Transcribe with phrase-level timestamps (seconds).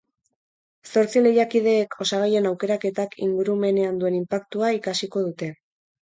[0.91, 5.51] Zortzi lehiakideek osagaien aukeraketak ingurumenean duen inpaktua ikasiko dute.